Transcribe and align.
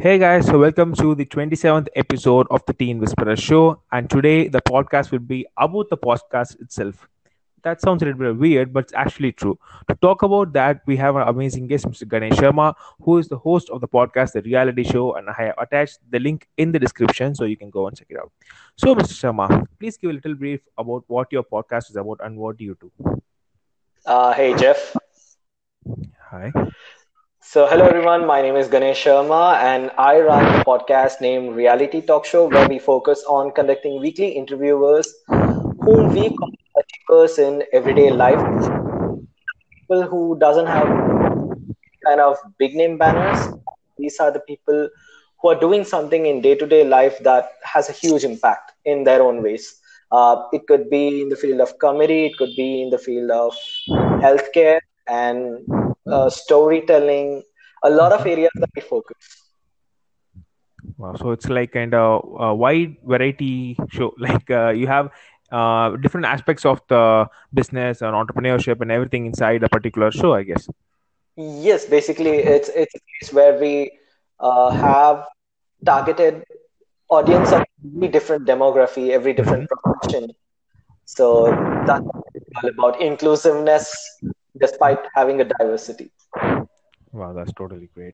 Hey 0.00 0.16
guys, 0.16 0.46
so 0.46 0.60
welcome 0.60 0.94
to 0.94 1.16
the 1.16 1.26
27th 1.26 1.88
episode 1.96 2.46
of 2.52 2.64
the 2.66 2.72
Teen 2.72 3.00
Whisperer 3.00 3.34
Show. 3.34 3.82
And 3.90 4.08
today 4.08 4.46
the 4.46 4.60
podcast 4.62 5.10
will 5.10 5.18
be 5.18 5.44
about 5.56 5.90
the 5.90 5.96
podcast 5.96 6.60
itself. 6.60 7.08
That 7.64 7.80
sounds 7.80 8.02
a 8.02 8.04
little 8.04 8.20
bit 8.20 8.36
weird, 8.36 8.72
but 8.72 8.84
it's 8.84 8.92
actually 8.92 9.32
true. 9.32 9.58
To 9.88 9.96
talk 9.96 10.22
about 10.22 10.52
that, 10.52 10.82
we 10.86 10.96
have 10.98 11.16
our 11.16 11.26
amazing 11.28 11.66
guest, 11.66 11.84
Mr. 11.88 12.06
Ganesh 12.08 12.34
Sharma, 12.34 12.74
who 13.02 13.18
is 13.18 13.26
the 13.26 13.38
host 13.38 13.70
of 13.70 13.80
the 13.80 13.88
podcast, 13.88 14.34
The 14.34 14.42
Reality 14.42 14.84
Show, 14.84 15.14
and 15.14 15.28
I 15.30 15.32
have 15.32 15.54
attached 15.58 15.98
the 16.08 16.20
link 16.20 16.46
in 16.56 16.70
the 16.70 16.78
description 16.78 17.34
so 17.34 17.42
you 17.42 17.56
can 17.56 17.68
go 17.68 17.88
and 17.88 17.98
check 17.98 18.06
it 18.08 18.18
out. 18.18 18.30
So, 18.76 18.94
Mr. 18.94 19.14
Sharma, 19.18 19.66
please 19.80 19.96
give 19.96 20.10
a 20.10 20.14
little 20.14 20.36
brief 20.36 20.60
about 20.78 21.02
what 21.08 21.32
your 21.32 21.42
podcast 21.42 21.90
is 21.90 21.96
about 21.96 22.20
and 22.22 22.36
what 22.36 22.56
do 22.56 22.62
you 22.62 22.78
do. 22.80 23.20
Uh, 24.06 24.32
hey, 24.32 24.54
Jeff. 24.54 24.94
Hi. 26.30 26.52
So, 27.40 27.66
hello 27.66 27.84
everyone. 27.86 28.26
My 28.26 28.42
name 28.42 28.56
is 28.56 28.68
Ganesh 28.68 29.04
Sharma, 29.04 29.56
and 29.56 29.90
I 29.98 30.20
run 30.20 30.44
a 30.60 30.64
podcast 30.64 31.20
named 31.20 31.56
Reality 31.56 32.00
Talk 32.00 32.24
Show, 32.24 32.48
where 32.48 32.68
we 32.68 32.78
focus 32.78 33.24
on 33.28 33.50
conducting 33.52 34.00
weekly 34.00 34.28
interviewers 34.28 35.12
whom 35.28 36.12
we 36.14 36.30
call 36.30 36.50
experts 36.78 37.38
in 37.38 37.64
everyday 37.72 38.10
life. 38.10 38.40
People 39.88 40.02
who 40.04 40.38
doesn't 40.38 40.66
have 40.66 40.86
kind 42.06 42.20
of 42.20 42.36
big 42.58 42.74
name 42.74 42.98
banners. 42.98 43.48
These 43.98 44.18
are 44.20 44.30
the 44.30 44.40
people 44.40 44.88
who 45.40 45.48
are 45.48 45.58
doing 45.58 45.84
something 45.84 46.26
in 46.26 46.40
day 46.40 46.54
to 46.56 46.66
day 46.66 46.84
life 46.84 47.18
that 47.20 47.52
has 47.62 47.88
a 47.88 47.92
huge 47.92 48.24
impact 48.24 48.72
in 48.84 49.04
their 49.04 49.22
own 49.22 49.42
ways. 49.42 49.80
Uh, 50.10 50.42
it 50.52 50.66
could 50.66 50.88
be 50.90 51.22
in 51.22 51.28
the 51.28 51.36
field 51.36 51.60
of 51.60 51.78
comedy, 51.78 52.26
it 52.26 52.36
could 52.38 52.54
be 52.56 52.82
in 52.82 52.90
the 52.90 52.98
field 52.98 53.30
of 53.30 53.54
healthcare 54.22 54.80
and 55.06 55.66
uh, 56.10 56.28
storytelling, 56.30 57.42
a 57.82 57.90
lot 57.90 58.12
of 58.12 58.24
areas 58.26 58.52
that 58.60 58.70
we 58.76 58.82
focus. 58.82 59.16
Wow, 60.96 61.14
so 61.14 61.30
it's 61.32 61.48
like 61.48 61.72
kind 61.72 61.94
of 61.94 62.22
a 62.38 62.54
wide 62.54 62.96
variety 63.04 63.76
show. 63.90 64.12
Like 64.18 64.50
uh, 64.50 64.70
you 64.70 64.86
have 64.86 65.10
uh, 65.50 65.96
different 65.96 66.26
aspects 66.26 66.64
of 66.64 66.80
the 66.88 67.28
business 67.52 68.02
and 68.02 68.14
entrepreneurship 68.14 68.80
and 68.80 68.90
everything 68.90 69.26
inside 69.26 69.62
a 69.62 69.68
particular 69.68 70.10
show, 70.10 70.34
I 70.34 70.42
guess. 70.44 70.68
Yes, 71.36 71.84
basically, 71.86 72.38
it's 72.38 72.68
it's 72.68 72.94
a 72.94 73.00
place 73.08 73.32
where 73.32 73.58
we 73.58 73.90
uh, 74.40 74.70
have 74.70 75.24
targeted 75.84 76.44
audience 77.10 77.52
of 77.52 77.62
every 77.94 78.08
different 78.08 78.46
demography, 78.46 79.10
every 79.10 79.32
different 79.32 79.64
hmm 79.64 79.66
profession. 79.68 80.30
So 81.04 81.56
that's 81.86 82.04
all 82.56 82.68
about 82.70 83.00
inclusiveness, 83.00 83.94
despite 84.60 84.98
having 85.14 85.40
a 85.40 85.44
diversity. 85.44 86.10
Wow, 87.12 87.32
that's 87.32 87.52
totally 87.52 87.88
great. 87.94 88.06